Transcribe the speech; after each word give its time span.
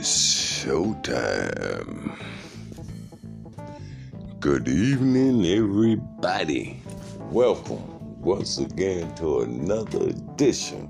It's 0.00 0.64
showtime. 0.64 2.16
Good 4.40 4.66
evening, 4.66 5.44
everybody. 5.44 6.82
Welcome 7.30 8.18
once 8.22 8.56
again 8.56 9.14
to 9.16 9.40
another 9.40 10.04
edition 10.04 10.88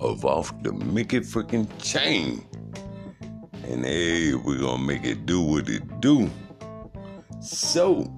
of 0.00 0.24
Off 0.24 0.52
the 0.64 0.72
Mickey 0.72 1.20
Freaking 1.20 1.68
Chain. 1.80 2.44
And 3.68 3.84
hey, 3.84 4.34
we're 4.34 4.58
gonna 4.58 4.82
make 4.82 5.04
it 5.04 5.24
do 5.24 5.40
what 5.40 5.68
it 5.68 6.00
do. 6.00 6.28
So, 7.40 8.12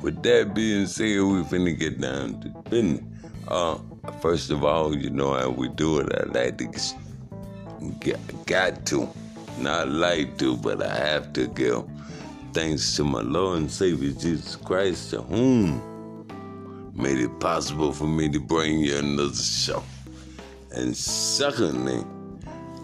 with 0.00 0.22
that 0.22 0.54
being 0.54 0.86
said, 0.86 1.20
we 1.20 1.42
finna 1.42 1.78
get 1.78 2.00
down 2.00 2.40
to 2.40 2.48
business. 2.70 3.02
Uh, 3.46 3.76
first 4.22 4.50
of 4.50 4.64
all, 4.64 4.96
you 4.96 5.10
know 5.10 5.34
how 5.34 5.50
we 5.50 5.68
do 5.68 5.98
it. 5.98 6.10
I 6.14 6.24
like 6.32 6.56
to 6.56 7.03
get, 8.00 8.46
got 8.46 8.86
to, 8.86 9.08
not 9.58 9.88
like 9.88 10.38
to, 10.38 10.56
but 10.56 10.82
I 10.82 10.96
have 10.96 11.32
to 11.34 11.46
give 11.48 11.84
thanks 12.52 12.96
to 12.96 13.04
my 13.04 13.20
Lord 13.20 13.58
and 13.58 13.70
Savior 13.70 14.12
Jesus 14.12 14.56
Christ, 14.56 15.10
to 15.10 15.22
whom 15.22 15.80
made 16.94 17.18
it 17.18 17.40
possible 17.40 17.92
for 17.92 18.06
me 18.06 18.28
to 18.28 18.40
bring 18.40 18.78
you 18.78 18.96
another 18.98 19.34
show. 19.34 19.82
And 20.72 20.96
secondly, 20.96 22.04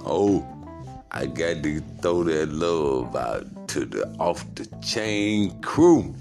oh, 0.05 0.47
I 1.13 1.27
got 1.27 1.63
to 1.63 1.81
throw 2.03 2.25
that 2.25 2.51
love 2.51 3.17
out 3.17 3.69
to 3.69 3.85
the 3.85 4.07
off 4.19 4.45
the 4.55 4.67
chain 4.81 5.61
crew. 5.61 6.15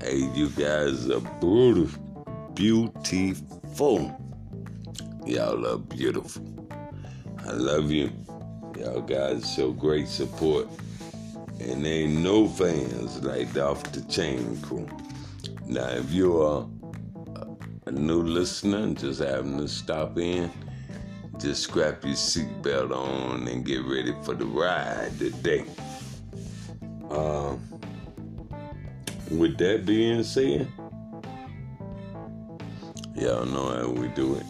Hey, 0.00 0.18
you 0.34 0.48
guys 0.50 1.10
are 1.10 1.20
brutal, 1.40 1.88
beautiful. 2.54 4.14
Y'all 5.26 5.66
are 5.66 5.78
beautiful. 5.78 6.57
I 7.46 7.52
love 7.52 7.90
you. 7.90 8.10
Y'all 8.76 9.00
guys 9.00 9.52
show 9.52 9.72
great 9.72 10.08
support. 10.08 10.68
And 11.60 11.84
there 11.84 12.04
ain't 12.04 12.18
no 12.18 12.48
fans 12.48 13.22
like 13.22 13.52
the 13.52 13.66
off 13.66 13.82
the 13.92 14.02
chain 14.02 14.60
crew. 14.62 14.86
Now, 15.66 15.88
if 15.88 16.10
you 16.12 16.40
are 16.40 16.66
a 17.86 17.90
new 17.90 18.22
listener, 18.22 18.78
and 18.78 18.98
just 18.98 19.20
having 19.20 19.58
to 19.58 19.66
stop 19.66 20.18
in, 20.18 20.50
just 21.38 21.64
strap 21.64 22.04
your 22.04 22.14
seatbelt 22.14 22.90
on 22.90 23.48
and 23.48 23.64
get 23.64 23.82
ready 23.84 24.14
for 24.22 24.34
the 24.34 24.44
ride 24.44 25.18
today. 25.18 25.64
Um, 27.10 27.60
with 29.30 29.56
that 29.58 29.86
being 29.86 30.22
said, 30.22 30.68
y'all 33.14 33.46
know 33.46 33.70
how 33.70 33.88
we 33.90 34.08
do 34.08 34.34
it. 34.34 34.44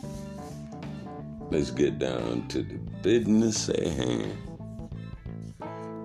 Let's 1.51 1.71
get 1.71 1.99
down 1.99 2.47
to 2.49 2.63
the 2.63 2.75
business 3.03 3.71
at 3.71 3.87
hand. 3.87 4.37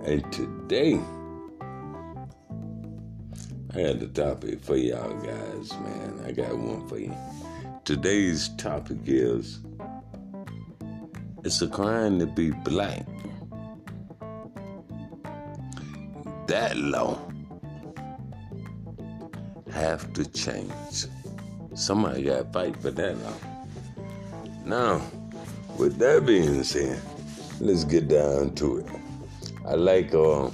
And 0.05 0.31
today, 0.31 0.97
I 3.75 3.79
had 3.79 4.01
a 4.01 4.07
topic 4.07 4.63
for 4.63 4.77
y'all 4.77 5.13
guys, 5.15 5.73
man. 5.79 6.23
I 6.25 6.31
got 6.31 6.57
one 6.57 6.87
for 6.87 6.97
you. 6.97 7.13
Today's 7.83 8.49
topic 8.57 8.99
is 9.05 9.59
it's 11.43 11.61
a 11.61 11.67
crime 11.67 12.19
to 12.19 12.25
be 12.25 12.51
black. 12.51 13.05
That 16.47 16.77
law 16.77 17.19
have 19.73 20.13
to 20.13 20.25
change. 20.31 21.07
Somebody 21.73 22.23
got 22.23 22.37
to 22.37 22.45
fight 22.53 22.77
for 22.77 22.91
that 22.91 23.17
law. 23.17 23.33
Now, 24.65 25.01
with 25.83 25.97
that 25.97 26.25
being 26.25 26.63
said, 26.63 26.97
let's 27.59 27.83
get 27.83 28.07
down 28.07 28.55
to 28.55 28.77
it. 28.77 28.85
I 29.67 29.73
like 29.73 30.13
uh, 30.13 30.49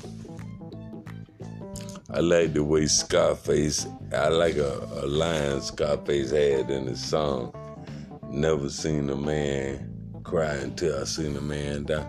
I 2.09 2.19
like 2.21 2.53
the 2.53 2.63
way 2.63 2.87
Scarface. 2.87 3.85
I 4.11 4.29
like 4.29 4.55
a, 4.55 4.79
a 4.91 5.05
line 5.05 5.61
Scarface 5.61 6.31
had 6.31 6.71
in 6.71 6.87
his 6.87 7.03
song. 7.03 7.53
Never 8.31 8.69
seen 8.69 9.07
a 9.11 9.15
man 9.15 10.21
cry 10.23 10.55
until 10.55 10.99
I 10.99 11.03
seen 11.03 11.37
a 11.37 11.41
man 11.41 11.83
die. 11.83 12.07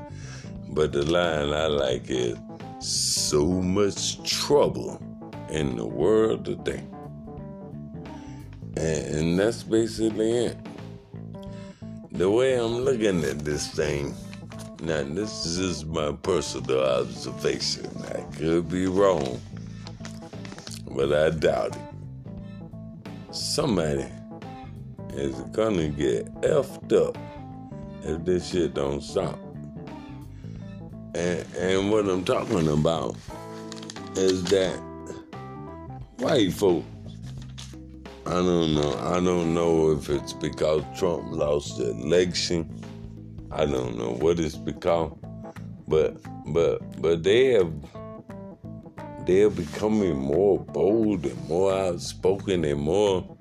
But 0.70 0.92
the 0.92 1.04
line 1.04 1.52
I 1.52 1.66
like 1.66 2.08
is 2.08 2.38
so 2.78 3.44
much 3.44 4.22
trouble 4.22 4.98
in 5.50 5.76
the 5.76 5.86
world 5.86 6.46
today. 6.46 6.82
And, 8.78 9.14
and 9.14 9.38
that's 9.38 9.62
basically 9.62 10.46
it. 10.46 10.69
The 12.20 12.30
way 12.30 12.60
I'm 12.60 12.80
looking 12.80 13.24
at 13.24 13.46
this 13.46 13.68
thing, 13.68 14.14
now 14.82 15.02
this 15.04 15.46
is 15.46 15.56
just 15.56 15.86
my 15.86 16.12
personal 16.12 16.82
observation. 16.82 17.86
I 18.14 18.20
could 18.36 18.68
be 18.68 18.84
wrong, 18.88 19.40
but 20.90 21.14
I 21.14 21.30
doubt 21.30 21.76
it. 21.76 23.34
Somebody 23.34 24.04
is 25.14 25.34
gonna 25.52 25.88
get 25.88 26.26
effed 26.42 26.92
up 26.92 27.16
if 28.02 28.22
this 28.26 28.50
shit 28.50 28.74
don't 28.74 29.02
stop. 29.02 29.38
And, 31.14 31.46
and 31.56 31.90
what 31.90 32.06
I'm 32.06 32.26
talking 32.26 32.68
about 32.68 33.16
is 34.16 34.44
that 34.50 34.78
white 36.18 36.52
folks, 36.52 36.84
I 38.30 38.34
don't 38.34 38.76
know. 38.76 38.96
I 39.00 39.14
don't 39.18 39.54
know 39.54 39.90
if 39.90 40.08
it's 40.08 40.32
because 40.34 40.84
Trump 40.96 41.32
lost 41.32 41.78
the 41.78 41.90
election. 41.90 42.80
I 43.50 43.66
don't 43.66 43.98
know 43.98 44.12
what 44.12 44.38
it's 44.38 44.54
because, 44.54 45.18
but 45.88 46.16
but 46.52 46.78
but 47.02 47.24
they 47.24 47.46
have 47.54 47.72
they 49.26 49.42
are 49.42 49.50
becoming 49.50 50.16
more 50.16 50.60
bold 50.60 51.26
and 51.26 51.48
more 51.48 51.74
outspoken 51.74 52.64
and 52.64 52.80
more 52.80 53.36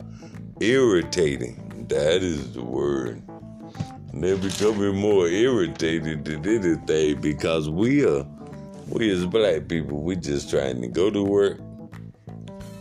irritating. 0.59 1.85
That 1.87 2.23
is 2.23 2.53
the 2.53 2.63
word. 2.63 3.21
They're 4.11 4.37
becoming 4.37 4.95
more 4.95 5.27
irritated 5.27 6.25
than 6.25 6.47
anything 6.47 7.21
because 7.21 7.69
we 7.69 8.03
are, 8.07 8.25
we 8.87 9.11
as 9.11 9.23
black 9.27 9.67
people, 9.67 10.01
we 10.01 10.15
just 10.15 10.49
trying 10.49 10.81
to 10.81 10.87
go 10.87 11.11
to 11.11 11.23
work, 11.23 11.59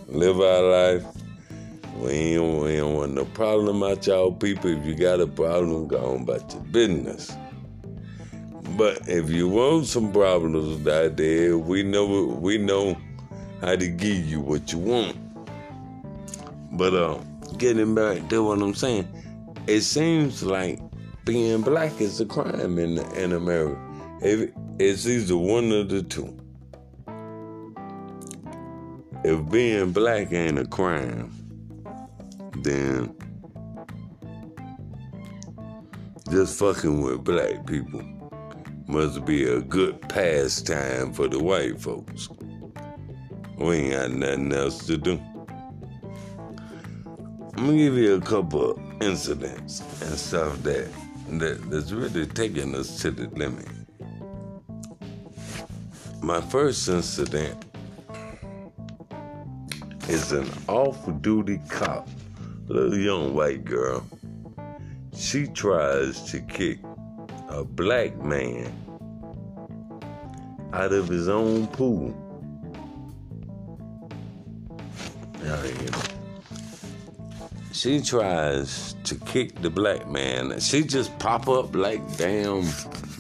live 0.07 0.41
our 0.41 0.63
life. 0.63 1.18
We 2.01 2.11
ain't, 2.11 2.63
we 2.63 2.83
want 2.83 3.15
no 3.15 3.25
problem 3.25 3.83
out 3.83 4.07
y'all 4.07 4.33
people. 4.33 4.71
If 4.71 4.87
you 4.87 4.95
got 4.95 5.21
a 5.21 5.27
problem, 5.27 5.89
go 5.89 6.15
on 6.15 6.23
about 6.23 6.53
your 6.53 6.63
business. 6.63 7.37
But 8.77 9.09
if 9.09 9.31
you 9.31 9.49
want 9.49 9.87
some 9.87 10.13
problems 10.13 10.87
out 10.87 11.17
there, 11.17 11.59
we 11.59 11.83
know 11.83 12.25
we 12.25 12.59
know 12.59 12.97
how 13.61 13.75
to 13.75 13.89
give 13.89 14.25
you 14.27 14.41
what 14.41 14.73
you 14.73 14.79
want. 14.79 15.17
But 16.73 16.95
uh, 16.95 17.19
getting 17.57 17.95
back 17.95 18.29
to 18.29 18.45
what 18.45 18.63
I'm 18.63 18.75
saying, 18.75 19.09
it 19.67 19.81
seems 19.81 20.43
like 20.43 20.81
being 21.25 21.63
black 21.63 22.01
is 22.01 22.21
a 22.21 22.27
crime 22.27 22.79
in 22.79 22.99
in 23.17 23.33
America. 23.33 23.81
If 24.21 24.51
it's 24.79 25.07
either 25.07 25.37
one 25.37 25.73
of 25.73 25.89
the 25.89 26.03
two. 26.03 26.37
If 29.25 29.51
being 29.51 29.91
black 29.91 30.33
ain't 30.33 30.59
a 30.59 30.67
crime, 30.67 31.33
then 32.63 33.15
just 36.31 36.59
fucking 36.59 37.01
with 37.01 37.25
black 37.25 37.67
people 37.67 38.03
must 38.87 39.25
be 39.25 39.49
a 39.49 39.61
good 39.61 40.01
pastime 40.09 41.13
for 41.13 41.29
the 41.29 41.39
white 41.39 41.81
folks. 41.81 42.29
We 43.59 43.77
ain't 43.77 43.93
got 43.93 44.11
nothing 44.11 44.53
else 44.53 44.87
to 44.87 44.97
do. 44.97 45.21
I'm 47.57 47.67
gonna 47.67 47.77
give 47.77 47.95
you 47.95 48.15
a 48.15 48.21
couple 48.21 48.81
incidents 49.01 49.81
and 50.01 50.19
stuff 50.19 50.63
that, 50.63 50.89
that 51.39 51.71
that's 51.71 51.93
really 51.93 52.27
taking 52.27 52.75
us 52.75 53.03
to 53.03 53.11
the 53.11 53.29
limit. 53.31 53.67
My 56.23 56.41
first 56.41 56.89
incident 56.89 57.65
is 60.09 60.33
an 60.33 60.49
off-duty 60.69 61.61
cop, 61.69 62.09
little 62.69 62.99
young 62.99 63.35
white 63.35 63.65
girl. 63.65 64.07
She 65.15 65.47
tries 65.47 66.23
to 66.31 66.41
kick 66.41 66.79
a 67.49 67.65
black 67.65 68.17
man 68.23 68.73
out 70.73 70.93
of 70.93 71.09
his 71.09 71.29
own 71.29 71.67
pool. 71.69 72.15
She 77.73 78.01
tries 78.01 78.95
to 79.05 79.15
kick 79.15 79.63
the 79.63 79.71
black 79.71 80.09
man. 80.11 80.59
She 80.59 80.83
just 80.83 81.17
pop 81.21 81.49
up 81.49 81.77
like 81.77 82.17
damn 82.17 82.65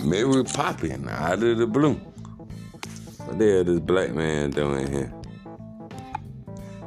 Mary 0.00 0.42
Poppins 0.42 1.06
out 1.08 1.42
of 1.42 1.58
the 1.58 1.66
blue. 1.66 1.94
What 1.94 3.38
the 3.38 3.52
hell 3.52 3.64
this 3.64 3.78
black 3.78 4.12
man 4.14 4.50
doing 4.50 4.90
here? 4.90 5.12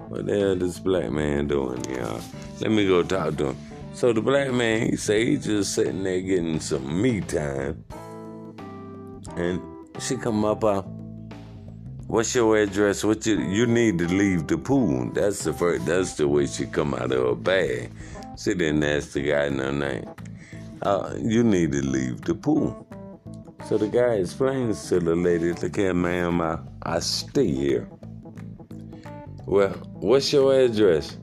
What 0.10 0.26
the 0.26 0.38
hell 0.38 0.56
this 0.58 0.80
black 0.80 1.12
man 1.12 1.48
doing, 1.48 1.82
y'all? 1.86 2.22
Let 2.62 2.70
me 2.70 2.88
go 2.88 3.02
talk 3.02 3.38
to 3.38 3.48
him. 3.48 3.58
So 3.94 4.14
the 4.14 4.22
black 4.22 4.52
man, 4.52 4.92
he 4.92 4.96
say 4.96 5.26
he 5.26 5.38
just 5.38 5.74
sitting 5.74 6.04
there 6.04 6.22
getting 6.22 6.60
some 6.60 7.02
me 7.02 7.20
time. 7.22 7.84
And 9.36 9.60
she 10.00 10.16
come 10.16 10.46
up, 10.46 10.64
uh, 10.64 10.84
what's 12.06 12.36
your 12.36 12.56
address? 12.58 13.04
What 13.04 13.26
you 13.26 13.40
you 13.40 13.66
need 13.66 13.98
to 13.98 14.08
leave 14.08 14.46
the 14.46 14.60
pool. 14.60 15.10
That's 15.12 15.44
the 15.44 15.54
first 15.54 15.88
that's 15.88 16.14
the 16.14 16.28
way 16.28 16.46
she 16.46 16.68
come 16.68 16.94
out 16.94 17.12
of 17.12 17.26
her 17.30 17.34
bag. 17.34 17.92
She 18.38 18.54
didn't 18.54 18.84
ask 18.84 19.14
the 19.14 19.24
guy 19.24 19.50
no 19.50 19.72
name. 19.72 20.08
Uh, 20.84 21.16
you 21.18 21.44
need 21.44 21.72
to 21.72 21.82
leave 21.82 22.22
the 22.22 22.36
pool. 22.36 22.88
So 23.68 23.80
the 23.80 23.88
guy 23.88 24.22
explains 24.22 24.88
to 24.90 25.00
the 25.00 25.16
lady, 25.16 25.54
look 25.54 25.76
here, 25.76 25.96
ma'am, 25.96 26.42
I, 26.42 26.60
I 26.84 27.00
stay 27.00 27.48
here. 27.48 27.90
Well, 29.48 29.74
what's 29.94 30.32
your 30.32 30.54
address? 30.60 31.18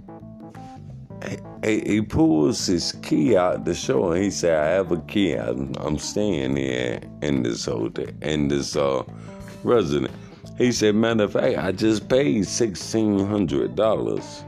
He, 1.64 1.80
he 1.80 2.02
pulls 2.02 2.66
his 2.66 2.92
key 3.02 3.36
out 3.36 3.64
the 3.64 3.74
show 3.74 4.12
and 4.12 4.22
he 4.22 4.30
said, 4.30 4.56
I 4.58 4.68
have 4.68 4.92
a 4.92 5.00
key. 5.02 5.32
I'm, 5.32 5.72
I'm 5.78 5.98
staying 5.98 6.56
here 6.56 7.00
in 7.22 7.42
this 7.42 7.64
hotel, 7.64 8.06
in 8.22 8.46
this 8.48 8.76
uh, 8.76 9.02
resident. 9.64 10.12
He 10.56 10.70
said, 10.72 10.94
matter 10.94 11.24
of 11.24 11.32
fact, 11.32 11.58
I 11.58 11.72
just 11.72 12.08
paid 12.08 12.44
$1,600 12.44 14.44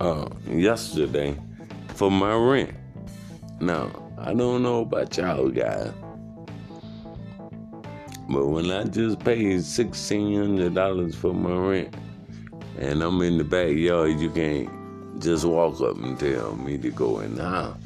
uh, 0.00 0.28
yesterday 0.48 1.36
for 1.94 2.10
my 2.10 2.34
rent. 2.34 2.74
Now, 3.60 3.90
I 4.18 4.34
don't 4.34 4.62
know 4.62 4.80
about 4.80 5.16
y'all 5.16 5.48
guys, 5.48 5.92
but 8.28 8.46
when 8.46 8.70
I 8.70 8.84
just 8.84 9.20
paid 9.20 9.58
$1,600 9.58 11.14
for 11.14 11.32
my 11.32 11.56
rent 11.56 11.94
and 12.78 13.02
I'm 13.02 13.20
in 13.22 13.38
the 13.38 13.44
backyard, 13.44 14.18
you 14.18 14.30
can't 14.30 15.20
just 15.20 15.44
walk 15.44 15.80
up 15.80 15.96
and 15.96 16.18
tell 16.18 16.56
me 16.56 16.78
to 16.78 16.90
go 16.90 17.20
in 17.20 17.36
the 17.36 17.44
house. 17.44 17.76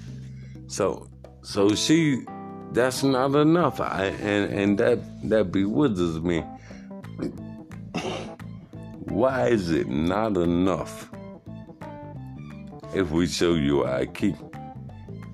So, 0.67 1.09
so 1.43 1.75
she, 1.75 2.25
that's 2.73 3.03
not 3.03 3.35
enough. 3.35 3.81
I, 3.81 4.07
and, 4.07 4.53
and 4.53 4.79
that, 4.79 5.29
that 5.29 5.53
bewilders 5.53 6.21
me. 6.21 6.45
Why 9.05 9.49
is 9.49 9.71
it 9.71 9.89
not 9.89 10.37
enough 10.37 11.11
if 12.95 13.11
we 13.11 13.27
show 13.27 13.55
you 13.55 13.85
our 13.85 14.07
key? 14.07 14.35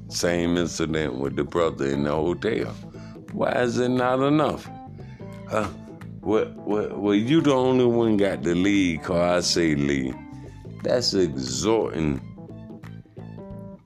Same 0.09 0.57
incident 0.57 1.19
with 1.19 1.35
the 1.37 1.45
brother 1.45 1.87
in 1.87 2.05
the 2.05 2.13
hotel. 2.13 2.73
Why 3.33 3.51
is 3.63 3.79
it 3.79 3.89
not 3.89 4.21
enough? 4.21 4.69
Uh, 5.51 5.69
well, 6.25 6.51
well, 6.57 6.89
well, 6.97 7.15
you 7.15 7.43
the 7.43 7.53
only 7.53 7.85
one 7.85 8.17
got 8.17 8.43
the 8.43 8.55
lead 8.55 9.03
car. 9.03 9.37
I 9.37 9.41
say 9.41 9.75
lead. 9.75 10.15
That's 10.83 11.13
exhorting 11.13 12.21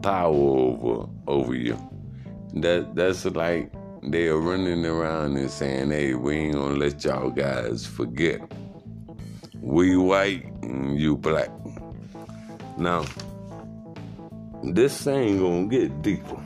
power 0.03 0.33
over 0.33 1.09
over 1.27 1.55
you. 1.55 1.77
That 2.55 2.95
that's 2.95 3.25
like 3.25 3.73
they 4.05 4.29
are 4.29 4.39
running 4.39 4.87
around 4.87 5.37
and 5.37 5.51
saying, 5.51 5.91
"Hey, 5.91 6.15
we 6.15 6.37
ain't 6.37 6.55
gonna 6.55 6.77
let 6.77 7.05
y'all 7.05 7.31
guys 7.31 7.85
forget. 7.85 8.41
We 9.61 9.97
white 9.97 10.47
and 10.63 10.99
you 10.99 11.17
black." 11.17 11.51
Now, 12.77 13.05
this 14.63 15.03
thing 15.03 15.41
gonna 15.41 15.67
get 15.67 16.03
deeper. 16.03 16.41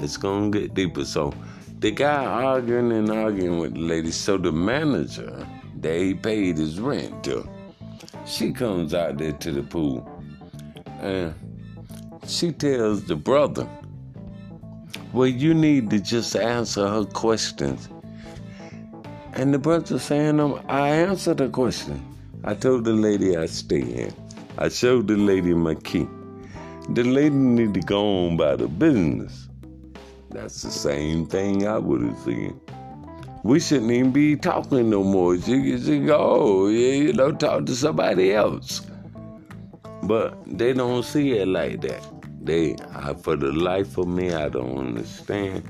It's 0.00 0.18
gonna 0.18 0.50
get 0.50 0.74
deeper. 0.74 1.06
So 1.06 1.32
the 1.80 1.90
guy 1.92 2.24
arguing 2.24 2.92
and 2.92 3.10
arguing 3.10 3.58
with 3.58 3.74
the 3.74 3.80
lady. 3.80 4.10
So 4.10 4.36
the 4.36 4.52
manager 4.52 5.46
he 5.82 6.14
paid 6.14 6.58
his 6.58 6.80
rent 6.80 7.22
to, 7.24 7.48
she 8.26 8.52
comes 8.52 8.94
out 8.94 9.18
there 9.18 9.32
to 9.32 9.52
the 9.52 9.62
pool 9.62 10.06
and 11.00 11.34
she 12.26 12.52
tells 12.52 13.04
the 13.04 13.16
brother, 13.16 13.68
Well, 15.12 15.28
you 15.28 15.54
need 15.54 15.90
to 15.90 16.00
just 16.00 16.34
answer 16.36 16.86
her 16.86 17.04
questions. 17.04 17.88
And 19.34 19.54
the 19.54 19.58
brother 19.58 19.98
saying, 19.98 20.40
um, 20.40 20.60
I 20.68 20.88
answered 20.88 21.38
the 21.38 21.48
question. 21.48 22.04
I 22.44 22.54
told 22.54 22.84
the 22.84 22.92
lady 22.92 23.36
I 23.36 23.46
stay 23.46 23.80
in. 23.80 24.14
I 24.58 24.68
showed 24.68 25.06
the 25.06 25.16
lady 25.16 25.54
my 25.54 25.76
key. 25.76 26.08
The 26.90 27.04
lady 27.04 27.36
need 27.36 27.74
to 27.74 27.80
go 27.80 28.26
on 28.26 28.36
by 28.36 28.56
the 28.56 28.66
business. 28.66 29.47
That's 30.30 30.62
the 30.62 30.70
same 30.70 31.26
thing 31.26 31.66
I 31.66 31.78
would 31.78 32.02
have 32.02 32.18
seen. 32.18 32.60
We 33.42 33.60
shouldn't 33.60 33.90
even 33.90 34.12
be 34.12 34.36
talking 34.36 34.90
no 34.90 35.02
more. 35.02 35.38
She 35.38 35.78
she 35.80 36.00
go, 36.00 36.68
you 36.68 37.12
know, 37.12 37.32
talk 37.32 37.66
to 37.66 37.74
somebody 37.74 38.34
else. 38.34 38.82
But 40.02 40.38
they 40.46 40.72
don't 40.72 41.02
see 41.02 41.32
it 41.32 41.48
like 41.48 41.80
that. 41.82 42.02
They, 42.42 42.76
I, 42.94 43.14
for 43.14 43.36
the 43.36 43.52
life 43.52 43.98
of 43.98 44.08
me, 44.08 44.32
I 44.32 44.48
don't 44.48 44.78
understand. 44.78 45.64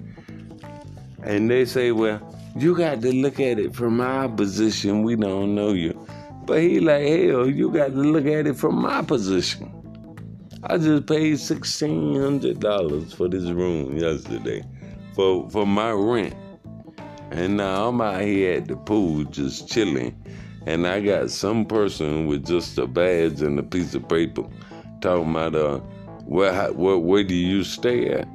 And 1.22 1.50
they 1.50 1.64
say, 1.64 1.92
well, 1.92 2.20
you 2.56 2.76
got 2.76 3.00
to 3.02 3.12
look 3.12 3.40
at 3.40 3.58
it 3.58 3.74
from 3.74 3.96
my 3.96 4.28
position. 4.28 5.02
We 5.02 5.16
don't 5.16 5.54
know 5.54 5.72
you. 5.72 6.06
But 6.44 6.62
he 6.62 6.80
like, 6.80 7.02
hell, 7.06 7.48
you 7.48 7.70
got 7.70 7.88
to 7.88 7.96
look 7.96 8.26
at 8.26 8.46
it 8.46 8.56
from 8.56 8.76
my 8.76 9.02
position. 9.02 9.77
I 10.64 10.76
just 10.76 11.06
paid 11.06 11.38
sixteen 11.38 12.20
hundred 12.20 12.58
dollars 12.58 13.12
for 13.12 13.28
this 13.28 13.44
room 13.44 13.96
yesterday, 13.96 14.64
for 15.14 15.48
for 15.50 15.64
my 15.64 15.92
rent, 15.92 16.34
and 17.30 17.56
now 17.56 17.88
I'm 17.88 18.00
out 18.00 18.22
here 18.22 18.54
at 18.54 18.66
the 18.66 18.76
pool 18.76 19.22
just 19.24 19.68
chilling, 19.68 20.20
and 20.66 20.84
I 20.86 21.00
got 21.00 21.30
some 21.30 21.64
person 21.64 22.26
with 22.26 22.44
just 22.44 22.76
a 22.76 22.88
badge 22.88 23.40
and 23.40 23.56
a 23.58 23.62
piece 23.62 23.94
of 23.94 24.08
paper, 24.08 24.42
talking 25.00 25.30
about 25.30 25.54
uh, 25.54 25.78
where 26.24 26.72
where 26.72 26.98
where 26.98 27.22
do 27.22 27.36
you 27.36 27.62
stay 27.62 28.10
at? 28.10 28.28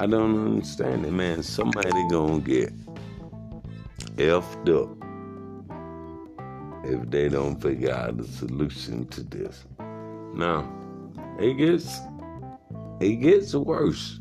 I 0.00 0.06
don't 0.06 0.46
understand 0.46 1.04
it, 1.04 1.12
man. 1.12 1.42
Somebody 1.42 1.90
gonna 2.08 2.40
get 2.40 2.72
effed 4.16 4.68
up 4.70 4.96
if 6.84 7.10
they 7.10 7.28
don't 7.28 7.60
figure 7.60 7.92
out 7.92 8.18
a 8.18 8.24
solution 8.24 9.06
to 9.08 9.22
this. 9.22 9.66
Now, 10.34 10.70
it 11.38 11.54
gets 11.54 12.00
it 13.00 13.16
gets 13.16 13.54
worse. 13.54 14.20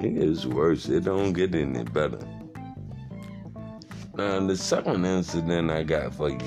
It 0.00 0.14
gets 0.18 0.46
worse. 0.46 0.88
It 0.88 1.04
don't 1.04 1.32
get 1.32 1.54
any 1.54 1.84
better. 1.84 2.18
Now, 4.16 4.46
the 4.46 4.56
second 4.56 5.04
incident 5.04 5.70
I 5.70 5.82
got 5.82 6.14
for 6.14 6.30
you, 6.30 6.38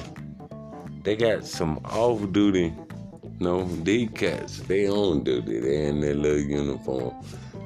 they 1.03 1.15
got 1.15 1.45
some 1.45 1.79
off-duty, 1.85 2.73
no, 3.39 3.65
these 3.83 4.09
cats, 4.11 4.59
they 4.61 4.89
on 4.89 5.23
duty. 5.23 5.59
They 5.59 5.85
in 5.87 5.99
their 5.99 6.15
little 6.15 6.39
uniform. 6.39 7.13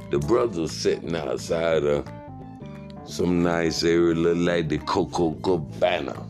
The 0.10 0.20
brothers 0.20 0.72
sitting 0.72 1.16
outside 1.16 1.84
of 1.84 2.08
some 3.06 3.44
nice 3.44 3.84
area, 3.84 4.16
look 4.16 4.38
like 4.38 4.70
the 4.70 4.80
Coco 4.80 5.34
Cabana. 5.36 6.26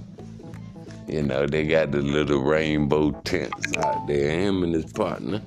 You 1.07 1.23
know, 1.23 1.47
they 1.47 1.65
got 1.65 1.91
the 1.91 2.01
little 2.01 2.41
rainbow 2.43 3.11
tents 3.23 3.75
out 3.77 4.05
there. 4.05 4.29
Him 4.29 4.63
and 4.63 4.73
his 4.73 4.91
partner. 4.91 5.41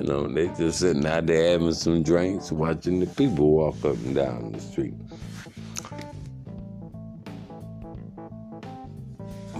You 0.00 0.06
know, 0.06 0.26
they 0.28 0.48
just 0.56 0.80
sitting 0.80 1.04
out 1.04 1.26
there 1.26 1.52
having 1.52 1.74
some 1.74 2.02
drinks, 2.02 2.50
watching 2.50 3.00
the 3.00 3.06
people 3.06 3.50
walk 3.50 3.84
up 3.84 3.96
and 3.96 4.14
down 4.14 4.52
the 4.52 4.60
street. 4.60 4.94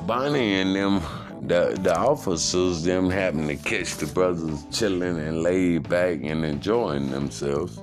Bonnie 0.06 0.54
and 0.54 0.74
them, 0.74 1.02
the 1.46 1.78
the 1.82 1.94
officers, 1.94 2.82
them 2.82 3.10
having 3.10 3.48
to 3.48 3.56
catch 3.56 3.96
the 3.96 4.06
brothers 4.06 4.64
chilling 4.72 5.18
and 5.18 5.42
laid 5.42 5.86
back 5.90 6.20
and 6.22 6.42
enjoying 6.42 7.10
themselves. 7.10 7.78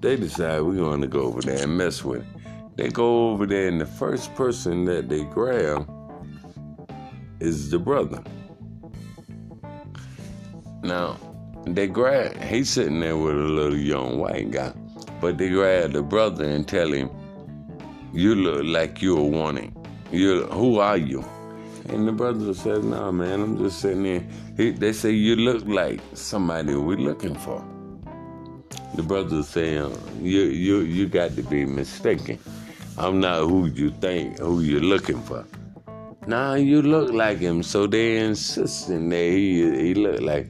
They 0.00 0.14
decide 0.14 0.62
we're 0.62 0.76
going 0.76 1.00
to 1.00 1.08
go 1.08 1.22
over 1.22 1.40
there 1.40 1.64
and 1.64 1.76
mess 1.76 2.04
with 2.04 2.20
it. 2.20 2.76
They 2.76 2.88
go 2.88 3.30
over 3.30 3.46
there, 3.46 3.66
and 3.66 3.80
the 3.80 3.86
first 3.86 4.32
person 4.36 4.84
that 4.84 5.08
they 5.08 5.24
grab 5.24 5.90
is 7.40 7.68
the 7.70 7.80
brother. 7.80 8.22
Now, 10.82 11.18
they 11.64 11.86
grab, 11.86 12.36
he's 12.42 12.70
sitting 12.70 13.00
there 13.00 13.16
with 13.16 13.34
a 13.34 13.38
little 13.38 13.76
young 13.76 14.18
white 14.18 14.50
guy, 14.50 14.72
but 15.20 15.38
they 15.38 15.50
grab 15.50 15.92
the 15.92 16.02
brother 16.02 16.44
and 16.44 16.66
tell 16.66 16.90
him, 16.92 17.10
You 18.12 18.34
look 18.34 18.64
like 18.64 19.02
you're 19.02 19.22
wanting. 19.22 19.74
You, 20.10 20.44
who 20.46 20.78
are 20.78 20.96
you? 20.96 21.24
And 21.88 22.06
the 22.08 22.12
brother 22.12 22.54
says, 22.54 22.84
Nah, 22.84 23.10
man, 23.10 23.40
I'm 23.40 23.58
just 23.58 23.80
sitting 23.80 24.02
there. 24.02 24.24
He, 24.56 24.70
they 24.70 24.92
say, 24.92 25.10
You 25.10 25.36
look 25.36 25.64
like 25.66 26.00
somebody 26.14 26.74
we're 26.74 26.96
looking 26.96 27.34
for. 27.34 27.64
The 28.94 29.02
brother 29.02 29.42
saying, 29.42 29.92
uh, 29.92 29.96
you, 30.20 30.42
you, 30.42 30.80
you 30.80 31.06
got 31.06 31.36
to 31.36 31.42
be 31.42 31.64
mistaken. 31.64 32.38
I'm 32.98 33.20
not 33.20 33.40
who 33.42 33.66
you 33.66 33.90
think, 33.90 34.38
who 34.38 34.60
you're 34.60 34.80
looking 34.80 35.22
for. 35.22 35.46
Nah, 36.26 36.54
you 36.54 36.82
look 36.82 37.12
like 37.12 37.38
him. 37.38 37.62
So 37.62 37.86
they 37.86 38.18
insisting 38.18 39.08
that 39.08 39.16
he 39.16 39.86
he 39.86 39.94
look 39.94 40.20
like. 40.20 40.48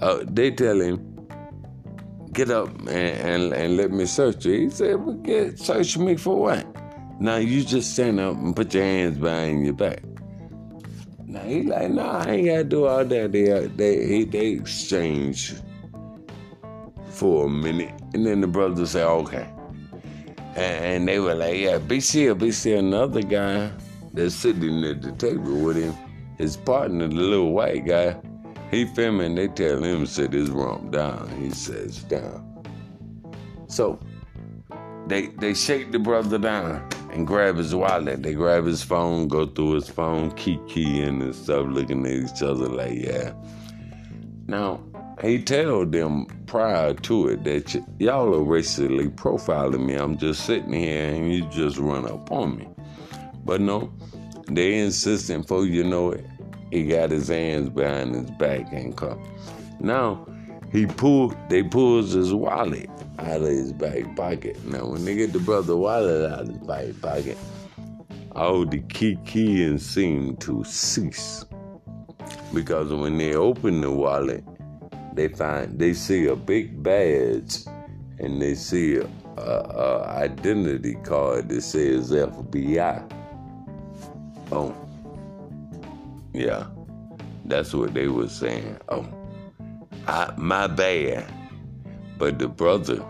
Uh, 0.00 0.24
they 0.24 0.50
tell 0.50 0.80
him, 0.80 1.10
get 2.32 2.50
up 2.50 2.68
and, 2.80 2.90
and, 2.90 3.52
and 3.52 3.76
let 3.76 3.90
me 3.90 4.06
search 4.06 4.44
you. 4.44 4.52
He 4.52 4.70
said, 4.70 4.96
well, 4.96 5.14
get 5.14 5.58
search 5.58 5.96
me 5.96 6.16
for 6.16 6.40
what? 6.40 6.66
Now 7.20 7.36
you 7.36 7.62
just 7.64 7.92
stand 7.92 8.18
up 8.18 8.36
and 8.36 8.54
put 8.54 8.74
your 8.74 8.82
hands 8.82 9.18
behind 9.18 9.64
your 9.64 9.74
back. 9.74 10.02
Now 11.26 11.42
he 11.42 11.62
like, 11.62 11.90
nah, 11.90 12.24
I 12.24 12.30
ain't 12.30 12.46
gotta 12.46 12.64
do 12.64 12.86
all 12.86 13.04
that. 13.04 13.32
They 13.32 13.66
they 13.68 14.24
they 14.24 14.46
exchange 14.48 15.54
for 17.10 17.46
a 17.46 17.48
minute, 17.48 17.94
and 18.12 18.26
then 18.26 18.40
the 18.40 18.46
brother 18.48 18.84
say, 18.86 19.02
okay. 19.02 19.48
And, 20.56 20.84
and 20.84 21.08
they 21.08 21.18
were 21.20 21.34
like, 21.34 21.56
yeah, 21.56 21.78
be 21.78 22.00
still, 22.00 22.34
be 22.34 22.50
still. 22.52 22.80
Another 22.80 23.22
guy 23.22 23.70
that's 24.12 24.34
sitting 24.34 24.84
at 24.84 25.02
the 25.02 25.12
table 25.12 25.56
with 25.60 25.76
him, 25.76 25.94
his 26.38 26.56
partner, 26.56 27.08
the 27.08 27.14
little 27.14 27.52
white 27.52 27.86
guy, 27.86 28.16
he 28.74 28.84
filming, 28.84 29.34
they 29.34 29.48
tell 29.48 29.82
him 29.82 30.06
sit 30.06 30.32
his 30.32 30.50
rump 30.50 30.90
down. 30.90 31.28
He 31.40 31.50
says 31.50 32.02
down. 32.04 32.50
So 33.68 33.98
they 35.06 35.26
they 35.26 35.54
shake 35.54 35.92
the 35.92 35.98
brother 35.98 36.38
down 36.38 36.88
and 37.10 37.26
grab 37.26 37.56
his 37.56 37.74
wallet. 37.74 38.22
They 38.22 38.34
grab 38.34 38.64
his 38.64 38.82
phone, 38.82 39.28
go 39.28 39.46
through 39.46 39.74
his 39.74 39.88
phone, 39.88 40.32
key 40.32 40.58
key 40.68 41.00
and 41.02 41.34
stuff, 41.34 41.66
looking 41.68 42.04
at 42.06 42.12
each 42.12 42.42
other 42.42 42.68
like, 42.68 42.94
yeah. 42.94 43.32
Now, 44.46 44.80
he 45.22 45.42
told 45.42 45.92
them 45.92 46.26
prior 46.46 46.94
to 46.94 47.28
it 47.28 47.44
that 47.44 47.74
y- 47.74 47.84
y'all 47.98 48.34
are 48.34 48.42
racially 48.42 49.08
profiling 49.08 49.86
me. 49.86 49.94
I'm 49.94 50.18
just 50.18 50.44
sitting 50.44 50.72
here 50.72 51.14
and 51.14 51.32
you 51.32 51.46
just 51.48 51.78
run 51.78 52.06
up 52.06 52.30
on 52.30 52.58
me. 52.58 52.68
But 53.44 53.60
no, 53.60 53.92
they 54.48 54.78
insisting 54.78 55.44
for 55.44 55.64
you 55.64 55.84
know 55.84 56.10
it. 56.10 56.26
He 56.70 56.84
got 56.84 57.10
his 57.10 57.28
hands 57.28 57.70
behind 57.70 58.14
his 58.14 58.30
back 58.32 58.72
and 58.72 58.96
come. 58.96 59.22
Now 59.80 60.26
he 60.72 60.86
pulled 60.86 61.36
they 61.48 61.62
pulls 61.62 62.12
his 62.12 62.32
wallet 62.32 62.90
out 63.18 63.42
of 63.42 63.48
his 63.48 63.72
back 63.72 64.16
pocket. 64.16 64.62
Now 64.64 64.86
when 64.86 65.04
they 65.04 65.14
get 65.14 65.32
the 65.32 65.38
brother 65.38 65.76
wallet 65.76 66.30
out 66.30 66.40
of 66.40 66.48
his 66.48 66.58
back 66.58 67.00
pocket, 67.00 67.38
all 68.32 68.66
the 68.66 68.80
kikiing 68.80 69.80
seemed 69.80 70.40
to 70.40 70.64
cease. 70.64 71.44
Because 72.52 72.92
when 72.92 73.18
they 73.18 73.34
open 73.34 73.80
the 73.80 73.90
wallet, 73.90 74.44
they 75.14 75.28
find 75.28 75.78
they 75.78 75.92
see 75.92 76.26
a 76.26 76.36
big 76.36 76.82
badge 76.82 77.58
and 78.18 78.40
they 78.40 78.54
see 78.54 78.96
a, 78.96 79.08
a, 79.36 79.40
a 79.40 80.02
identity 80.06 80.94
card 81.04 81.48
that 81.48 81.62
says 81.62 82.10
FBI. 82.10 83.10
Oh, 84.52 84.74
yeah, 86.34 86.66
that's 87.44 87.72
what 87.72 87.94
they 87.94 88.08
were 88.08 88.28
saying. 88.28 88.76
Oh, 88.88 89.06
I, 90.08 90.34
my 90.36 90.66
bad. 90.66 91.24
But 92.18 92.38
the 92.38 92.48
brother, 92.48 93.04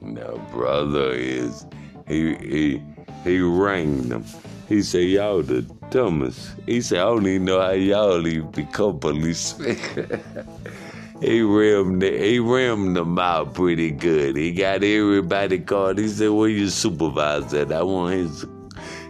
the 0.00 0.40
brother 0.52 1.12
is 1.12 1.66
he 2.06 2.34
he 2.36 2.82
he 3.24 3.40
rang 3.40 4.08
them. 4.08 4.24
He 4.68 4.82
said, 4.82 5.04
"Y'all 5.08 5.42
the 5.42 5.62
dumbest." 5.90 6.56
He 6.66 6.82
said, 6.82 6.98
"I 6.98 7.04
don't 7.04 7.26
even 7.26 7.46
know 7.46 7.60
how 7.60 7.70
y'all 7.70 8.26
even 8.26 8.50
become 8.50 8.98
policemen." 9.00 9.76
he 11.22 11.40
rimmed 11.40 12.02
he 12.02 12.38
rimmed 12.38 12.96
them 12.96 13.18
out 13.18 13.54
pretty 13.54 13.90
good. 13.90 14.36
He 14.36 14.52
got 14.52 14.84
everybody 14.84 15.58
card. 15.58 15.98
He 15.98 16.08
said, 16.08 16.30
"Where 16.30 16.48
your 16.48 16.68
supervisor?" 16.68 17.72
I 17.72 17.82
want 17.82 18.14
his 18.14 18.46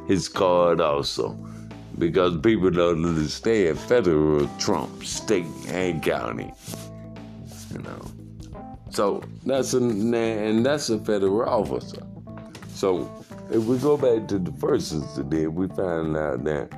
his 0.07 0.29
card 0.29 0.81
also 0.81 1.48
because 1.99 2.37
people 2.39 2.71
don't 2.71 3.05
understand 3.05 3.79
federal 3.79 4.49
Trump, 4.59 5.05
state 5.05 5.47
and 5.69 6.03
county. 6.03 6.53
You 7.73 7.79
know, 7.81 8.01
so 8.91 9.23
that's 9.45 9.75
a 9.75 9.79
and 9.79 10.65
that's 10.65 10.91
a 10.91 10.99
federal 10.99 11.49
officer. 11.49 12.03
So 12.69 13.25
if 13.51 13.65
we 13.65 13.79
go 13.79 13.97
back 13.97 14.29
to 14.29 14.39
the 14.39 14.53
first 14.53 14.93
incident, 14.93 15.53
we 15.53 15.69
find 15.69 16.17
out 16.17 16.45
that 16.45 16.73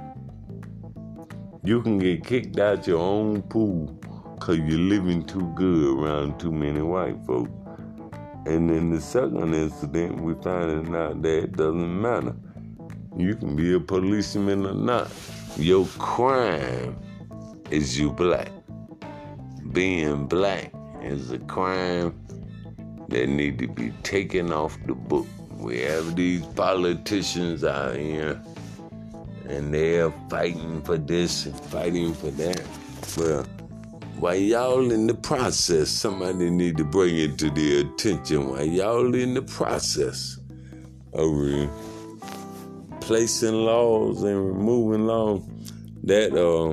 you 1.62 1.82
can 1.82 1.98
get 1.98 2.24
kicked 2.24 2.58
out 2.58 2.86
your 2.86 3.00
own 3.00 3.42
pool 3.42 3.86
because 4.34 4.58
you're 4.58 4.78
living 4.78 5.22
too 5.24 5.52
good 5.54 5.98
around 5.98 6.40
too 6.40 6.50
many 6.50 6.80
white 6.80 7.16
folks. 7.26 7.50
And 8.46 8.70
in 8.70 8.90
the 8.90 9.00
second 9.00 9.54
incident, 9.54 10.20
we 10.20 10.34
find 10.42 10.96
out 10.96 11.20
that 11.20 11.44
it 11.44 11.52
doesn't 11.52 12.00
matter. 12.00 12.34
You 13.16 13.34
can 13.34 13.56
be 13.56 13.74
a 13.74 13.80
policeman 13.80 14.66
or 14.66 14.74
not. 14.74 15.10
Your 15.56 15.86
crime 15.98 16.96
is 17.70 17.98
you 17.98 18.10
black. 18.10 18.50
Being 19.72 20.26
black 20.26 20.72
is 21.02 21.30
a 21.30 21.38
crime 21.38 22.18
that 23.08 23.28
need 23.28 23.58
to 23.58 23.68
be 23.68 23.90
taken 24.02 24.52
off 24.52 24.78
the 24.86 24.94
book. 24.94 25.26
We 25.56 25.80
have 25.80 26.16
these 26.16 26.46
politicians 26.46 27.64
out 27.64 27.96
here 27.96 28.40
and 29.48 29.74
they're 29.74 30.12
fighting 30.28 30.80
for 30.82 30.96
this 30.96 31.46
and 31.46 31.60
fighting 31.60 32.14
for 32.14 32.30
that. 32.30 32.62
Well, 33.16 33.44
while 34.20 34.36
y'all 34.36 34.90
in 34.92 35.06
the 35.06 35.14
process, 35.14 35.90
somebody 35.90 36.50
need 36.50 36.76
to 36.76 36.84
bring 36.84 37.16
it 37.16 37.38
to 37.38 37.50
their 37.50 37.80
attention 37.80 38.50
while 38.50 38.64
y'all 38.64 39.14
in 39.14 39.34
the 39.34 39.42
process 39.42 40.38
of 41.12 41.28
placing 43.10 43.64
laws 43.64 44.22
and 44.22 44.46
removing 44.46 45.04
laws 45.04 45.42
that 46.04 46.32
uh, 46.32 46.72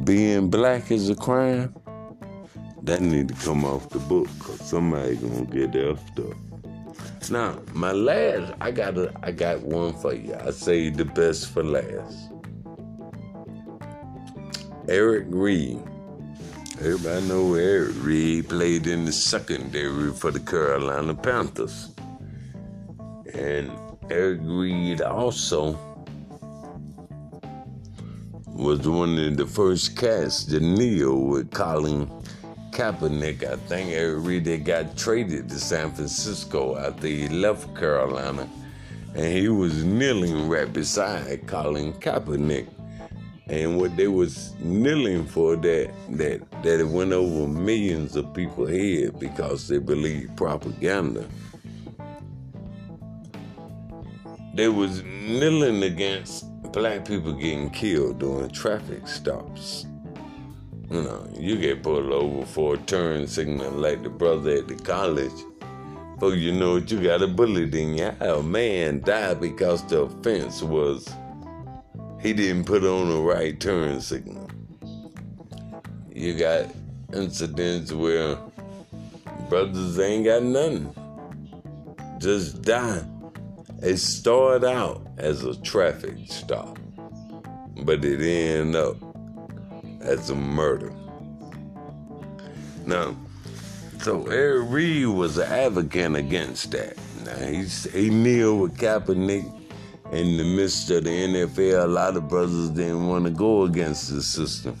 being 0.00 0.48
black 0.48 0.90
is 0.90 1.10
a 1.10 1.14
crime, 1.14 1.74
that 2.84 3.02
need 3.02 3.28
to 3.28 3.34
come 3.34 3.66
off 3.66 3.90
the 3.90 3.98
book 3.98 4.26
because 4.38 4.62
somebody 4.62 5.16
gonna 5.16 5.44
get 5.44 5.72
effed 5.72 6.30
up. 6.30 7.30
Now, 7.30 7.60
my 7.74 7.92
last, 7.92 8.54
I 8.62 8.70
got 8.70 8.96
a, 8.96 9.12
I 9.22 9.30
got 9.30 9.60
one 9.60 9.92
for 9.92 10.14
you. 10.14 10.34
I 10.34 10.52
say 10.52 10.88
the 10.88 11.04
best 11.04 11.50
for 11.50 11.62
last. 11.62 12.30
Eric 14.88 15.26
Reid. 15.28 15.82
Everybody 16.78 17.28
know 17.28 17.52
Eric 17.56 17.92
Reid 17.98 18.48
played 18.48 18.86
in 18.86 19.04
the 19.04 19.12
secondary 19.12 20.12
for 20.12 20.30
the 20.30 20.40
Carolina 20.40 21.14
Panthers. 21.14 21.90
And 23.34 23.70
Eric 24.10 24.40
Reid 24.42 25.00
also 25.00 25.78
was 28.46 28.86
one 28.86 29.18
of 29.18 29.36
the 29.36 29.46
first 29.46 29.96
cats 29.96 30.44
to 30.44 30.60
kneel 30.60 31.20
with 31.20 31.50
Colin 31.50 32.10
Kaepernick. 32.70 33.44
I 33.44 33.56
think 33.56 33.92
Eric 33.92 34.24
Reid 34.26 34.64
got 34.64 34.96
traded 34.98 35.48
to 35.48 35.58
San 35.58 35.92
Francisco 35.92 36.76
after 36.76 37.06
he 37.06 37.28
left 37.28 37.74
Carolina. 37.74 38.48
And 39.14 39.26
he 39.26 39.48
was 39.48 39.84
kneeling 39.84 40.48
right 40.48 40.70
beside 40.70 41.46
Colin 41.46 41.94
Kaepernick. 41.94 42.68
And 43.46 43.78
what 43.80 43.96
they 43.96 44.08
was 44.08 44.52
kneeling 44.60 45.24
for 45.26 45.56
that 45.56 45.90
that 46.10 46.40
that 46.62 46.80
it 46.80 46.88
went 46.88 47.12
over 47.12 47.48
millions 47.48 48.16
of 48.16 48.32
people 48.34 48.66
head 48.66 49.18
because 49.18 49.68
they 49.68 49.78
believe 49.78 50.30
propaganda. 50.36 51.26
They 54.54 54.68
was 54.68 55.02
kneeling 55.02 55.82
against 55.82 56.46
black 56.70 57.04
people 57.04 57.32
getting 57.32 57.70
killed 57.70 58.20
during 58.20 58.50
traffic 58.50 59.08
stops. 59.08 59.84
You 60.90 61.02
know, 61.02 61.26
you 61.36 61.56
get 61.56 61.82
pulled 61.82 62.12
over 62.12 62.46
for 62.46 62.74
a 62.74 62.78
turn 62.78 63.26
signal 63.26 63.72
like 63.72 64.04
the 64.04 64.10
brother 64.10 64.52
at 64.58 64.68
the 64.68 64.76
college. 64.76 65.32
But 66.20 66.34
you 66.34 66.52
know 66.52 66.74
what, 66.74 66.88
you 66.88 67.02
got 67.02 67.22
a 67.22 67.26
bullet 67.26 67.74
in 67.74 67.94
your 67.94 68.14
eye. 68.20 68.26
A 68.26 68.42
man 68.42 69.00
died 69.00 69.40
because 69.40 69.84
the 69.88 70.02
offense 70.02 70.62
was 70.62 71.12
he 72.20 72.32
didn't 72.32 72.64
put 72.64 72.84
on 72.84 73.08
the 73.08 73.18
right 73.18 73.58
turn 73.58 74.00
signal. 74.00 74.48
You 76.14 76.38
got 76.38 76.66
incidents 77.12 77.92
where 77.92 78.38
brothers 79.48 79.98
ain't 79.98 80.26
got 80.26 80.44
nothing. 80.44 80.94
Just 82.18 82.62
die. 82.62 83.04
It 83.82 83.98
started 83.98 84.66
out 84.66 85.06
as 85.18 85.44
a 85.44 85.60
traffic 85.60 86.16
stop, 86.26 86.78
but 87.82 88.04
it 88.04 88.20
ended 88.20 88.76
up 88.76 88.96
as 90.00 90.30
a 90.30 90.34
murder. 90.34 90.92
Now, 92.86 93.16
so 94.00 94.26
Eric 94.26 94.66
Reid 94.68 95.06
was 95.06 95.38
an 95.38 95.50
advocate 95.50 96.14
against 96.14 96.72
that. 96.72 96.96
Now 97.24 97.36
he's, 97.36 97.90
he 97.92 98.10
kneeled 98.10 98.60
with 98.60 98.76
Kaepernick 98.76 99.50
in 100.12 100.36
the 100.36 100.44
midst 100.44 100.90
of 100.90 101.04
the 101.04 101.10
NFL. 101.10 101.84
A 101.84 101.86
lot 101.86 102.16
of 102.16 102.28
brothers 102.28 102.70
didn't 102.70 103.06
want 103.06 103.24
to 103.24 103.30
go 103.30 103.64
against 103.64 104.10
the 104.14 104.22
system 104.22 104.78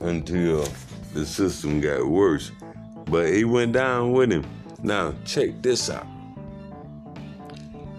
until 0.00 0.66
the 1.14 1.24
system 1.24 1.80
got 1.80 2.06
worse. 2.06 2.50
But 3.06 3.32
he 3.32 3.44
went 3.44 3.72
down 3.72 4.12
with 4.12 4.32
him. 4.32 4.44
Now 4.82 5.14
check 5.24 5.62
this 5.62 5.88
out. 5.88 6.06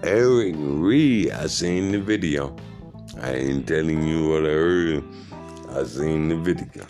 Eric 0.07 0.55
Reid, 0.57 1.31
I 1.31 1.47
seen 1.47 1.91
the 1.91 1.99
video. 1.99 2.55
I 3.21 3.33
ain't 3.33 3.67
telling 3.67 4.07
you 4.07 4.29
what 4.29 4.43
I 4.43 4.53
heard. 4.53 5.03
I 5.71 5.83
seen 5.83 6.29
the 6.29 6.37
video. 6.37 6.85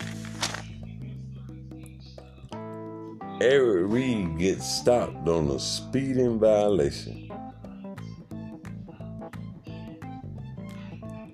Eric 3.40 3.90
Reid 3.90 4.38
gets 4.38 4.72
stopped 4.72 5.26
on 5.26 5.50
a 5.50 5.58
speeding 5.58 6.38
violation. 6.38 7.28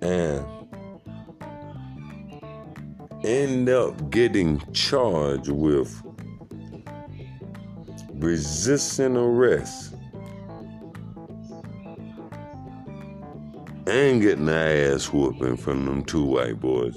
And 0.01 0.47
end 3.25 3.69
up 3.69 4.09
getting 4.09 4.59
charged 4.73 5.51
with 5.51 6.03
resisting 8.15 9.19
arrest 9.19 9.94
and 13.87 14.23
getting 14.23 14.47
the 14.47 14.93
ass 14.95 15.13
whooping 15.13 15.57
from 15.57 15.85
them 15.85 16.05
two 16.05 16.25
white 16.25 16.61
boys. 16.61 16.97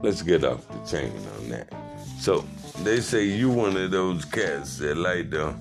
Let's 0.00 0.22
get 0.22 0.44
off 0.44 0.66
the 0.68 0.90
chain 0.90 1.12
on 1.38 1.48
that. 1.50 1.72
So 2.18 2.44
they 2.82 3.00
say 3.00 3.24
you 3.24 3.50
one 3.50 3.76
of 3.76 3.90
those 3.90 4.24
cats 4.24 4.78
that 4.78 4.96
like 4.96 5.30
to 5.30 5.54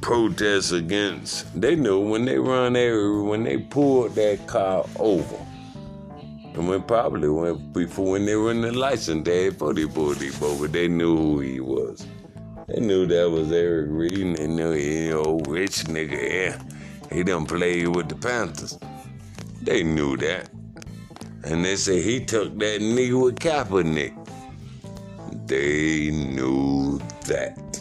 protest 0.00 0.72
against. 0.72 1.58
They 1.58 1.76
know 1.76 2.00
when 2.00 2.24
they 2.24 2.38
run 2.38 2.72
there, 2.72 3.14
when 3.14 3.44
they 3.44 3.58
pulled 3.58 4.14
that 4.16 4.46
car 4.46 4.84
over. 4.98 5.36
And 6.54 6.68
when 6.68 6.82
probably 6.82 7.28
when 7.28 7.72
before 7.72 8.12
when 8.12 8.26
they 8.26 8.34
were 8.34 8.50
in 8.50 8.60
the 8.60 8.72
license, 8.72 9.24
they 9.24 9.44
had 9.44 9.58
40 9.58 9.88
40 9.88 10.30
over, 10.44 10.66
they 10.66 10.88
knew 10.88 11.16
who 11.16 11.40
he 11.40 11.60
was. 11.60 12.04
They 12.72 12.80
knew 12.80 13.04
that 13.06 13.28
was 13.28 13.50
Eric 13.50 13.88
Reid, 13.90 14.12
and 14.12 14.36
they 14.36 14.46
knew 14.46 14.70
he 14.70 15.12
old 15.12 15.48
rich 15.48 15.84
nigga, 15.84 16.32
yeah. 16.32 16.62
He 17.10 17.24
done 17.24 17.44
played 17.44 17.88
with 17.88 18.08
the 18.08 18.14
Panthers. 18.14 18.78
They 19.60 19.82
knew 19.82 20.16
that. 20.18 20.50
And 21.42 21.64
they 21.64 21.74
say 21.74 22.00
he 22.00 22.24
took 22.24 22.56
that 22.58 22.80
knee 22.80 23.12
with 23.12 23.40
Kaepernick. 23.40 24.14
They 25.48 26.10
knew 26.12 27.00
that. 27.26 27.80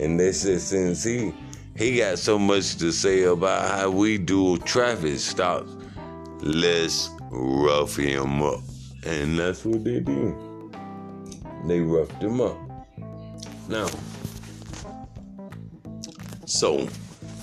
And 0.00 0.18
they 0.18 0.32
said 0.32 0.62
since 0.62 1.04
he 1.04 1.34
he 1.76 1.98
got 1.98 2.18
so 2.18 2.38
much 2.38 2.76
to 2.76 2.92
say 2.92 3.24
about 3.24 3.70
how 3.70 3.90
we 3.90 4.16
do 4.16 4.56
traffic 4.58 5.18
stops, 5.18 5.70
let's 6.40 7.10
rough 7.30 7.96
him 7.96 8.40
up. 8.40 8.60
And 9.04 9.38
that's 9.38 9.62
what 9.66 9.84
they 9.84 10.00
did. 10.00 10.34
They 11.66 11.80
roughed 11.80 12.22
him 12.22 12.40
up. 12.40 12.56
Now, 13.68 13.88
so 16.56 16.88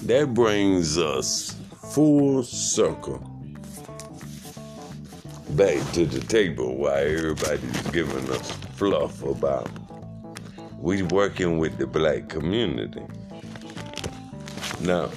that 0.06 0.34
brings 0.34 0.98
us 0.98 1.56
full 1.92 2.42
circle 2.42 3.20
back 5.52 5.80
to 5.92 6.08
the 6.08 6.20
table 6.22 6.76
while 6.76 6.96
everybody's 6.96 7.82
giving 7.92 8.28
us 8.32 8.52
fluff 8.76 9.22
about 9.22 9.70
we 10.80 11.04
working 11.04 11.60
with 11.60 11.78
the 11.78 11.86
black 11.86 12.28
community. 12.28 13.04
Now, 14.82 15.12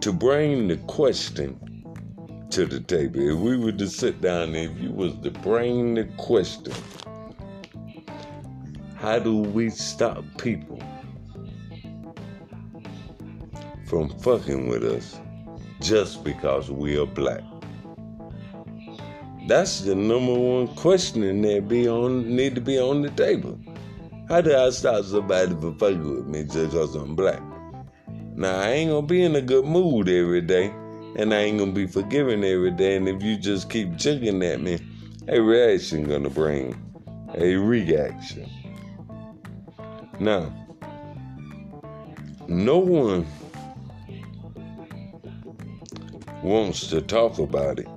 to 0.00 0.12
bring 0.12 0.68
the 0.68 0.76
question 0.86 1.58
to 2.50 2.66
the 2.66 2.78
table, 2.78 3.18
if 3.18 3.36
we 3.36 3.56
were 3.56 3.72
to 3.72 3.88
sit 3.88 4.20
down, 4.20 4.54
if 4.54 4.78
you 4.78 4.92
was 4.92 5.16
to 5.24 5.32
bring 5.32 5.94
the 5.94 6.04
question, 6.18 6.72
how 8.94 9.18
do 9.18 9.38
we 9.38 9.70
stop 9.70 10.24
people 10.38 10.80
from 13.94 14.08
fucking 14.18 14.66
with 14.66 14.82
us 14.82 15.20
just 15.80 16.24
because 16.24 16.68
we 16.68 16.98
are 16.98 17.06
black? 17.06 17.42
That's 19.46 19.82
the 19.82 19.94
number 19.94 20.34
one 20.34 20.66
question 20.74 21.42
that 21.42 21.68
be 21.68 21.88
on 21.88 22.34
need 22.34 22.56
to 22.56 22.60
be 22.60 22.76
on 22.76 23.02
the 23.02 23.10
table. 23.10 23.56
How 24.28 24.40
do 24.40 24.52
I 24.52 24.70
stop 24.70 25.04
somebody 25.04 25.50
from 25.50 25.78
fucking 25.78 26.16
with 26.16 26.26
me 26.26 26.42
just 26.42 26.72
because 26.72 26.96
I'm 26.96 27.14
black? 27.14 27.40
Now 28.34 28.58
I 28.58 28.70
ain't 28.70 28.90
gonna 28.90 29.06
be 29.06 29.22
in 29.22 29.36
a 29.36 29.40
good 29.40 29.64
mood 29.64 30.08
every 30.08 30.40
day, 30.40 30.74
and 31.16 31.32
I 31.32 31.42
ain't 31.42 31.58
gonna 31.60 31.70
be 31.70 31.86
forgiving 31.86 32.42
every 32.42 32.72
day. 32.72 32.96
And 32.96 33.08
if 33.08 33.22
you 33.22 33.36
just 33.36 33.70
keep 33.70 33.94
jigging 33.94 34.42
at 34.42 34.60
me, 34.60 34.80
a 35.28 35.38
reaction 35.38 36.02
gonna 36.08 36.30
bring 36.30 36.74
a 37.36 37.54
reaction. 37.54 38.50
Now, 40.18 40.52
no 42.48 42.78
one 42.78 43.24
wants 46.44 46.88
to 46.88 47.00
talk 47.00 47.38
about 47.38 47.78
it. 47.78 47.88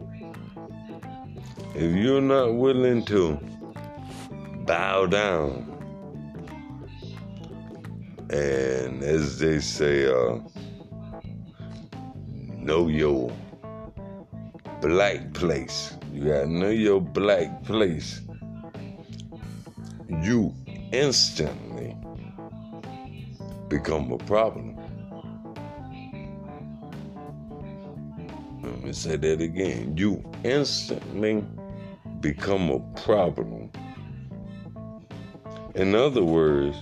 If 1.76 1.94
you're 1.96 2.22
not 2.22 2.56
willing 2.56 3.04
to 3.06 3.38
bow 4.66 5.06
down 5.06 5.74
and 8.30 9.04
as 9.04 9.38
they 9.40 9.60
say 9.60 10.08
uh, 10.08 10.40
know 12.58 12.88
your 12.88 13.32
black 14.82 15.34
place. 15.34 15.98
You 16.14 16.24
gotta 16.26 16.48
know 16.48 16.70
your 16.70 17.02
black 17.02 17.66
place. 17.66 18.22
You 20.10 20.54
instantly 20.94 21.96
become 23.68 24.12
a 24.14 24.18
problem 24.20 24.77
me 28.88 28.94
say 28.94 29.18
that 29.18 29.42
again 29.42 29.98
you 29.98 30.24
instantly 30.46 31.44
become 32.22 32.70
a 32.70 32.80
problem. 33.02 33.70
In 35.76 35.94
other 35.94 36.24
words, 36.24 36.78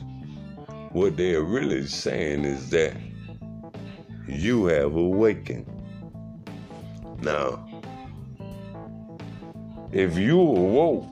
what 0.92 1.18
they 1.18 1.34
are 1.34 1.44
really 1.44 1.88
saying 1.88 2.46
is 2.46 2.70
that 2.70 2.96
you 4.28 4.66
have 4.68 4.96
awakened. 4.96 5.66
Now, 7.22 7.68
if 9.92 10.16
you 10.16 10.40
awoke, 10.40 11.12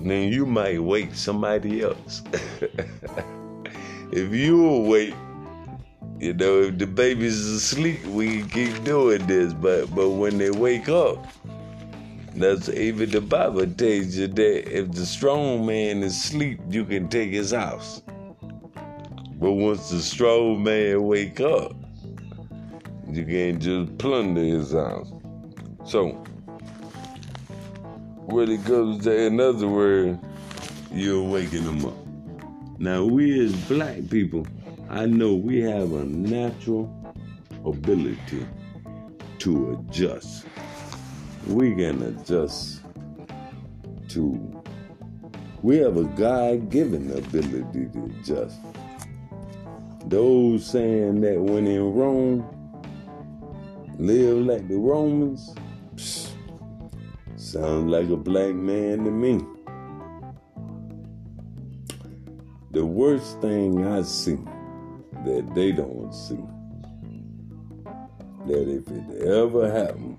then 0.00 0.32
you 0.32 0.46
might 0.46 0.82
wake 0.82 1.14
somebody 1.14 1.82
else. 1.82 2.22
if 4.12 4.34
you 4.34 4.66
awake, 4.66 5.14
you 6.22 6.32
know, 6.32 6.62
if 6.62 6.78
the 6.78 6.86
baby's 6.86 7.44
asleep, 7.46 8.04
we 8.04 8.42
can 8.42 8.48
keep 8.48 8.84
doing 8.84 9.26
this. 9.26 9.52
But 9.52 9.92
but 9.92 10.10
when 10.10 10.38
they 10.38 10.52
wake 10.52 10.88
up, 10.88 11.26
that's 12.36 12.68
even 12.68 13.10
the 13.10 13.20
Bible 13.20 13.66
tells 13.66 14.14
you 14.14 14.28
that 14.28 14.72
if 14.72 14.92
the 14.92 15.04
strong 15.04 15.66
man 15.66 16.04
is 16.04 16.16
asleep, 16.16 16.60
you 16.68 16.84
can 16.84 17.08
take 17.08 17.32
his 17.32 17.50
house. 17.50 18.02
But 19.40 19.50
once 19.50 19.90
the 19.90 20.00
strong 20.00 20.62
man 20.62 21.02
wake 21.02 21.40
up, 21.40 21.74
you 23.10 23.24
can't 23.24 23.60
just 23.60 23.98
plunder 23.98 24.42
his 24.42 24.70
house. 24.70 25.12
So, 25.84 26.10
when 28.26 28.48
it 28.48 28.64
comes 28.64 29.02
to, 29.04 29.26
in 29.26 29.40
other 29.40 29.66
words, 29.66 30.20
you're 30.92 31.28
waking 31.28 31.64
them 31.64 31.84
up. 31.84 31.96
Now, 32.78 33.04
we 33.04 33.44
as 33.44 33.56
black 33.66 34.08
people, 34.08 34.46
I 34.92 35.06
know 35.06 35.34
we 35.34 35.60
have 35.62 35.92
a 35.92 36.04
natural 36.04 36.94
ability 37.64 38.46
to 39.38 39.72
adjust 39.88 40.46
we 41.46 41.74
can 41.74 42.02
adjust 42.02 42.82
to 44.08 44.62
we 45.62 45.78
have 45.78 45.96
a 45.96 46.04
God-given 46.04 47.10
ability 47.12 47.88
to 47.92 48.12
adjust. 48.18 48.58
Those 50.06 50.66
saying 50.66 51.20
that 51.20 51.40
when 51.40 51.68
in 51.68 51.94
Rome, 51.94 52.44
live 53.96 54.38
like 54.38 54.66
the 54.66 54.76
Romans, 54.76 55.54
psh, 55.94 56.30
sounds 57.36 57.90
like 57.90 58.08
a 58.08 58.16
black 58.16 58.54
man 58.54 59.04
to 59.04 59.10
me. 59.12 59.40
The 62.72 62.84
worst 62.84 63.40
thing 63.40 63.86
I 63.86 64.02
see 64.02 64.38
that 65.24 65.52
they 65.54 65.72
don't 65.72 66.12
see, 66.12 66.44
that 68.46 68.68
if 68.68 68.88
it 68.88 69.28
ever 69.28 69.70
happened, 69.70 70.18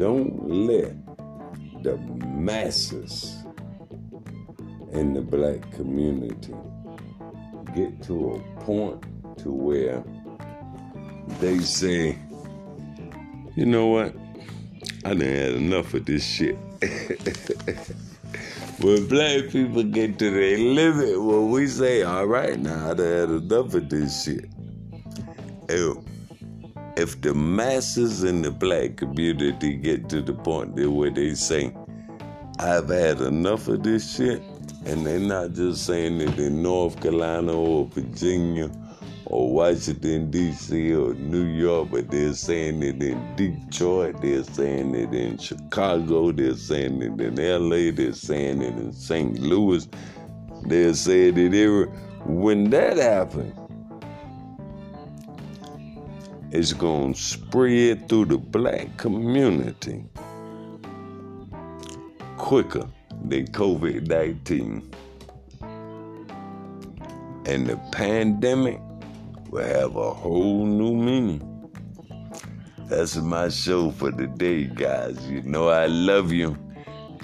Don't 0.00 0.48
let 0.48 0.94
the 1.82 1.98
masses 2.24 3.36
in 4.92 5.12
the 5.12 5.20
black 5.20 5.70
community 5.72 6.54
get 7.74 8.02
to 8.04 8.30
a 8.30 8.60
point 8.62 9.02
to 9.40 9.52
where 9.52 10.02
they 11.38 11.58
say, 11.58 12.18
you 13.54 13.66
know 13.66 13.88
what? 13.88 14.14
I 15.04 15.10
done 15.10 15.20
had 15.20 15.52
enough 15.52 15.92
of 15.92 16.06
this 16.06 16.24
shit. 16.24 16.56
when 18.82 19.06
black 19.08 19.50
people 19.50 19.82
get 19.82 20.18
to 20.18 20.30
their 20.30 20.58
limit, 20.58 21.22
when 21.22 21.50
we 21.50 21.66
say, 21.66 22.02
all 22.02 22.26
right, 22.26 22.58
now 22.58 22.90
I 22.90 22.94
done 22.94 23.06
had 23.06 23.28
enough 23.28 23.74
of 23.74 23.88
this 23.88 24.24
shit. 24.24 24.46
Ew 25.68 26.04
if 27.00 27.20
the 27.22 27.32
masses 27.32 28.24
in 28.24 28.42
the 28.42 28.50
black 28.50 28.96
community 28.96 29.74
get 29.74 30.08
to 30.08 30.20
the 30.20 30.34
point 30.34 30.76
that 30.76 30.90
where 30.90 31.10
they 31.10 31.34
say, 31.34 31.74
I've 32.58 32.88
had 32.88 33.20
enough 33.20 33.68
of 33.68 33.82
this 33.82 34.16
shit, 34.16 34.42
and 34.84 35.06
they're 35.06 35.18
not 35.18 35.52
just 35.52 35.86
saying 35.86 36.20
it 36.20 36.38
in 36.38 36.62
North 36.62 37.00
Carolina 37.00 37.52
or 37.52 37.86
Virginia 37.86 38.70
or 39.30 39.52
Washington, 39.52 40.28
D.C., 40.28 40.92
or 40.92 41.14
New 41.14 41.44
York, 41.44 41.90
but 41.92 42.10
they're 42.10 42.34
saying 42.34 42.82
it 42.82 43.00
in 43.00 43.36
Detroit, 43.36 44.20
they're 44.20 44.42
saying 44.42 44.92
it 44.96 45.14
in 45.14 45.38
Chicago, 45.38 46.32
they're 46.32 46.56
saying 46.56 47.00
it 47.00 47.20
in 47.20 47.38
L.A., 47.38 47.90
they're 47.90 48.12
saying 48.12 48.60
it 48.60 48.74
in 48.74 48.92
St. 48.92 49.38
Louis, 49.38 49.88
they're 50.62 50.94
saying 50.94 51.38
it 51.38 51.54
everywhere. 51.54 51.86
When 52.24 52.70
that 52.70 52.96
happens, 52.96 53.54
it's 56.50 56.72
going 56.72 57.14
to 57.14 57.20
spread 57.20 58.08
through 58.08 58.24
the 58.24 58.38
black 58.38 58.96
community 58.96 60.04
quicker 62.36 62.88
than 63.26 63.46
COVID 63.46 64.08
19. 64.08 64.90
And 67.46 67.66
the 67.66 67.76
pandemic 67.92 68.80
will 69.50 69.64
have 69.64 69.96
a 69.96 70.14
whole 70.14 70.64
new 70.64 70.94
meaning. 70.94 71.46
That's 72.86 73.16
my 73.16 73.48
show 73.48 73.90
for 73.90 74.12
today, 74.12 74.64
guys. 74.64 75.18
You 75.28 75.42
know 75.42 75.68
I 75.68 75.86
love 75.86 76.32
you, 76.32 76.56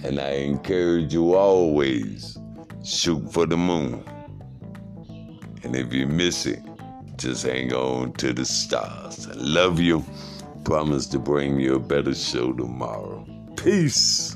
and 0.02 0.18
I 0.20 0.30
encourage 0.30 1.12
you 1.12 1.34
always 1.34 2.38
shoot 2.84 3.32
for 3.32 3.46
the 3.46 3.56
moon. 3.56 4.04
And 5.62 5.74
if 5.74 5.92
you 5.92 6.06
miss 6.06 6.46
it, 6.46 6.60
just 7.16 7.46
hang 7.46 7.72
on 7.72 8.12
to 8.14 8.32
the 8.32 8.44
stars. 8.44 9.26
I 9.28 9.34
love 9.34 9.80
you. 9.80 10.04
Promise 10.64 11.06
to 11.08 11.18
bring 11.18 11.60
you 11.60 11.76
a 11.76 11.80
better 11.80 12.14
show 12.14 12.52
tomorrow. 12.52 13.24
Peace. 13.56 14.35